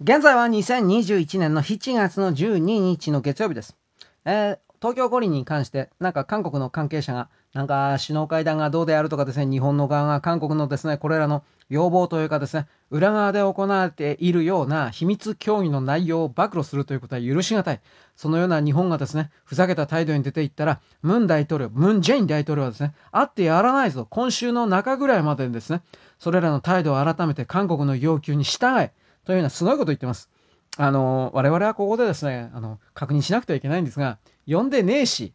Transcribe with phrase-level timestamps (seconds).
[0.00, 3.76] 現在は2021年の7月の12日の月曜日です。
[4.24, 17.80] えー、東京五輪に関して、なんか韓国の関係者が、なんか首脳会談がどうであるとかですね、日本の側が韓国のですね、これらの要望というかですね、裏側で行われているような秘密協議の内容を暴露するということは許し難い。
[18.14, 24.06] そのような日本がですね、ふざけた態度に出ていったら、ムン大統領、ムン・ジェイン大統領はですね、会ってやらないぞ。
[24.08, 25.82] 今週の中ぐらいまでにですね、
[26.20, 28.92] それらの態度を改めて韓国の要求に従え。
[29.28, 30.30] というようなすごいこと言ってます。
[30.78, 35.34] あの、我々はここでですね、あの、確認しなくてはいけないんですが、呼んでねえし。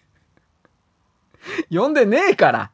[1.70, 2.70] 呼んでねえから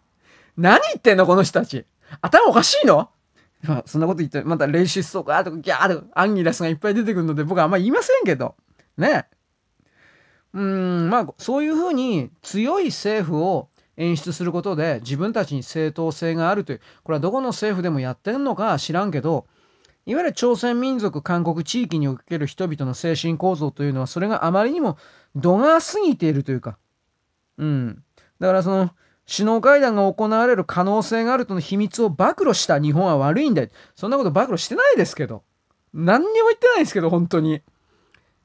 [0.56, 1.86] 何言ってんのこの人たち
[2.20, 3.10] 頭おかしいの？
[3.64, 8.54] まあ、そんなこと言って、またレイシストかとかギャーとかアンギラスがいっぱい出てくるので僕はあんま言いませんけど。
[8.96, 9.26] ね。
[10.54, 19.48] うん、まあ、そういうふうに強い政府を演出することで自分たちに正当性があるという、これはどこの政府でもやってんのか知らんけど、
[20.06, 24.96] いわゆる朝鮮民族韓国地域における人々の精神構造というのはそれがあまりにも
[25.36, 26.76] 度が過ぎているというか、
[27.58, 28.02] うん。
[28.40, 28.90] だからその
[29.30, 35.44] 首脳会談が行われる可能性があるとの秘密を暴露した日本は悪いんだよそんなこと暴露してないですけど。
[35.94, 37.62] 何にも言ってないですけど、本当に。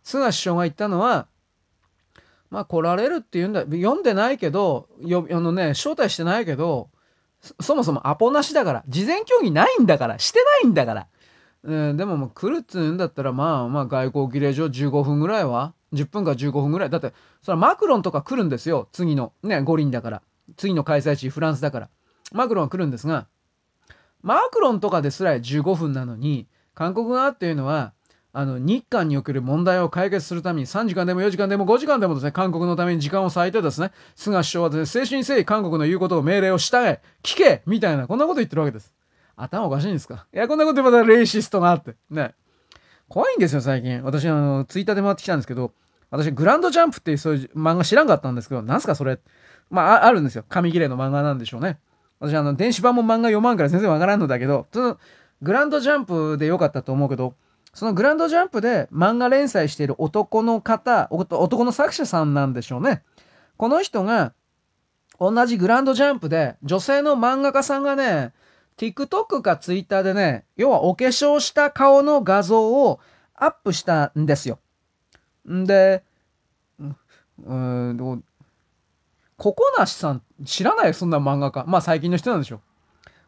[0.03, 1.27] 菅首相が言ったのは、
[2.49, 6.89] まあ来られるっていうんだ、読んでないけど、よあのね、招待してないけど、
[7.61, 11.07] そもそもアポなしだから、事前協議ないんだから、してないんだから。
[11.67, 16.89] うん、でももう来るっつうんだったらまあまあ外交儀礼上15分ぐらいは10分か15分ぐらい。
[16.89, 18.87] だってそれはマクロンとか来るんですよ。
[18.91, 20.21] 次のね五輪だから。
[20.55, 21.89] 次の開催地フランスだから。
[22.31, 23.27] マクロンは来るんですが
[24.21, 27.93] マクロンとかですら15分なのに韓国側っていうのは
[28.33, 38.96] あの日韓における問題を解決するために3時間でも4時間でも5時間でもですね韓国のために時間を割いてですね菅首相はですね誠心誠意韓国の言うことを命令を従え聞けみたいなこんなこと言ってるわけです。
[39.37, 40.25] 頭おかしいんですか？
[40.33, 41.95] いや、こんなこと言またレイシストがあって。
[42.09, 42.33] ね。
[43.07, 44.03] 怖いんですよ、最近。
[44.03, 45.71] 私、あの、ツイッターで回ってきたんですけど、
[46.09, 49.19] 私、グランドジャンプっていうそういう漫画知らんかったんですけど、なんすか、それ？
[49.69, 50.43] まあ、あるんですよ。
[50.49, 51.79] 紙切れの漫画なんでしょうね。
[52.19, 54.97] 私、あの、電子版も漫画読まんから全然わからんのだけど、その、
[55.41, 57.35] グランドジャンプでよかったと思うけど、
[57.73, 63.03] そのグランドジャンプで漫画連載している男の方、男の作者さんなんでしょうね。
[63.57, 64.33] この人が、
[65.19, 68.33] 同じグランドジャンプで、女性の漫画家さんがね、
[68.77, 72.99] TikTok か Twitter でね、要はお化粧した顔の画像を
[73.35, 74.59] アップしたんですよ。
[75.51, 76.03] んで、
[77.45, 78.23] うん、
[79.37, 80.87] ココナシさん、知らない？
[80.87, 81.65] よ、そんな漫画家。
[81.67, 82.61] まあ最近の人なんでしょ。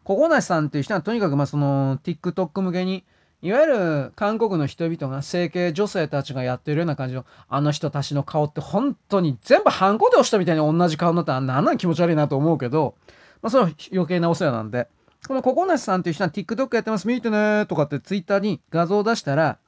[0.04, 3.04] ココナシさんっていう人はとにかくまあその TikTok 向けに、
[3.42, 12.96] いわゆる韓国の人々が整形女性たちがやってるような感じの、あの人たちの顔って本当に全部ハンコで押したみたいに同じ顔になったらなんなん気持ち悪いなと思うけど、
[13.42, 14.88] まあそれは余計なお世話なんで。
[15.30, 19.60] このココナシさんっていう人は TikTok やってます、見てねとかって Twitter に画像を出したら、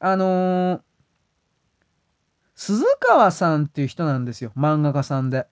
[0.00, 0.80] あのー、
[2.54, 4.50] 鈴川さんっていう人なんですよ。
[4.56, 5.46] 漫画家さんで。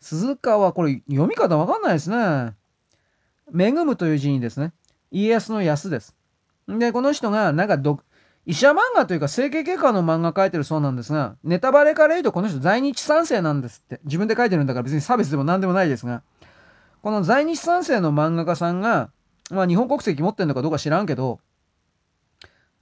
[0.00, 2.56] 鈴川、これ読み方わかんないですね。
[3.56, 4.72] 恵むという字にですね、
[5.12, 6.16] 家康の安です。
[6.66, 8.00] で、この人が、なんかど、
[8.46, 14.00] 医者漫画というか整形外科の漫画描いてるそうなんですが、ネタバレから言うとこの人在日三世なんですって。
[14.02, 16.24] 自分で書いてるんだから別に差別でも何でもないですが。
[17.02, 19.10] この在日三世の漫画家さんが、
[19.50, 21.40] まあ日本国籍持ってんのかどうか知らんけど、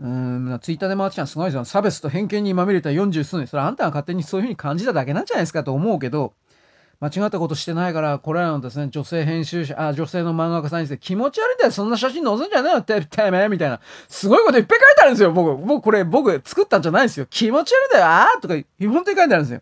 [0.00, 1.64] うん、ツイッターで回ってきたのすごいですよ。
[1.64, 3.46] 差別と偏見にまみれた40数年。
[3.48, 6.34] それあんたが勝手にそういうふうに感じただけなんじゃないですかと思うけど、
[7.00, 13.80] 間違ったことしてないから、これらのですね、女性編集者、あ、女性の漫画家さんにして気持ち悪いんだよ、そんな写真載せんじゃねえよ、て、てめえ、みたいな。
[14.08, 15.64] すごいこといっぱい書いてあるんですよ、僕。
[15.64, 17.26] 僕、これ、僕、作ったんじゃないですよ。
[17.30, 19.60] 気持ち悪いんだよ、あーとか、本当に書いてあるんですよ。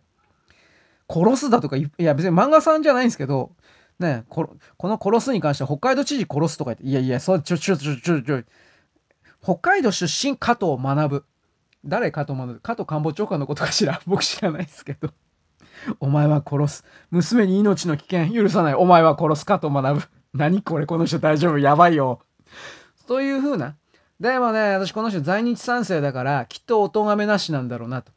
[1.11, 3.51] 殺すだとか、いや、別に漫画さんじゃないんですけど、
[3.99, 8.43] ねここの殺すに関しては北海道知事殺すとか言って、いやいや、そう、ちょ、ちょ、ちょ、ちょ、ちょ、
[9.43, 11.25] 北海道出身加藤学。
[11.85, 12.61] 誰加藤学？
[12.61, 14.01] 加藤官房長官のことかしら？
[14.07, 15.11] 僕知らないですけど。
[16.01, 16.85] お前は殺す。
[17.11, 18.75] 娘に命の危険許さない。
[18.75, 20.03] お前は殺す加藤学ぶ。
[20.35, 20.87] 何これ？
[20.87, 21.59] この人大丈夫？
[21.59, 22.21] やばいよ。
[23.07, 23.77] という風な。
[24.19, 28.11] でもね、私この人在日三世だから、きっとお咎めなしなんだろうなと。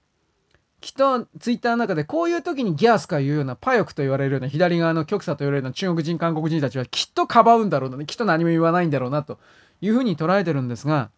[0.81, 9.39] きっとツイッターの中でこういう時にギャースかいうようなパヨクと言われるような左側の極左と言われるような中国人韓国人たちはきっとかばうんだろうな、きっと何も言わないんだろうなと
[9.81, 11.09] いうふうに捉えてるんですが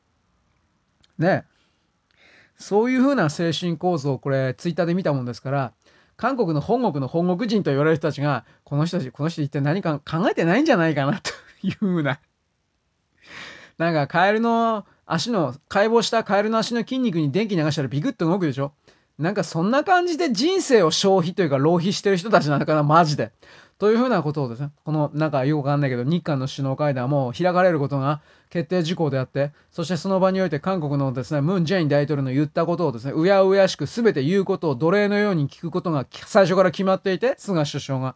[1.20, 1.46] ね
[2.58, 5.74] そういうふうな精神構造をこれツイッターで見たもんですから
[6.18, 11.32] 韓国の本国の本国人と言われる人たちがこの人たちこの人一体何か考えてないんじゃないかなと
[11.64, 12.20] いうふうな。
[13.80, 18.74] なんかカエルの足の解剖したカエルの足の筋肉に電気流したらビクッと動くでしょ。
[19.22, 23.32] なんかそんな感じで人生を消費というか浪費してる人たちなのかな、マジで。
[23.78, 28.22] というふうなことをですね、このなんかよくわかんないけど、日韓の首脳会談も開かれることが
[28.52, 38.16] 決定事項であって、そしてその場において韓国のですね、ムン・ジェイン大統領の言ったことをですね、うやうやしく全て言うことを奴隷のように聞くことが最初から決まっていて、菅首相が。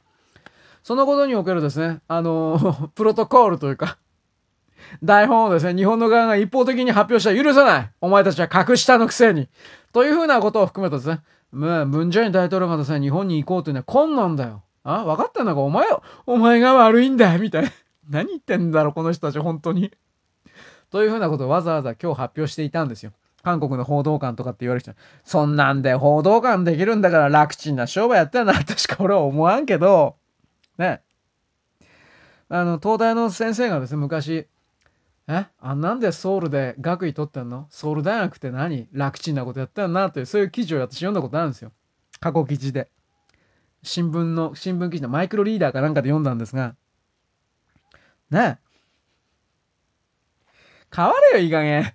[0.84, 3.98] そのことにおけるですね、あの プロトコールというか、
[5.04, 9.48] 台本をですね、日本の側が一方的に発表したら許さないお前たちは格下のくせに
[9.94, 14.63] というふうなことを含めてですね、ムン・ジェイン大統領がですね、日本に行こうというのは困難だよ。
[14.83, 15.62] あ分かってんのか？
[15.62, 15.88] お前、
[16.27, 17.72] お前が悪いんだよみたいな。
[18.10, 19.92] 何言ってんだろ、この人たち、本当に。
[20.92, 23.12] というふうなことをわざわざ今日発表していたんですよ。
[23.44, 24.94] 韓国の報道官とかって言われる人
[25.24, 30.16] そんなんで報道官できるんだから楽ちんな商売やったらな、確か俺は思わんけど、
[30.78, 31.01] ね。
[32.50, 34.48] あの、東大の先生がですね、昔、
[35.27, 35.48] え？
[35.60, 37.68] あなんでソウルで学位取ってんの？
[37.69, 38.88] ソウル大学って何？
[38.92, 41.72] 楽ちんなことやったんなという、そういう記事を私読んだことあるんですよ。
[42.19, 42.89] 過去記事で。
[43.83, 46.75] 新聞の、新聞記事のマイクロリーダーかなんかで読んだんですが、
[48.31, 48.66] ねえ。
[50.95, 51.94] 変われよ、いい加減。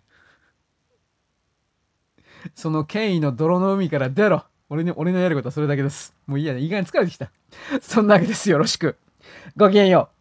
[2.55, 4.45] その権威の泥の海から出ろ。
[4.69, 6.15] 俺に、俺のやることはそれだけです。
[6.27, 6.61] もういいやね。
[6.61, 7.31] いい加減疲れてきた。
[7.83, 8.51] そんなわけです。
[8.51, 8.97] よろしく。
[9.57, 10.20] ごきげんよう。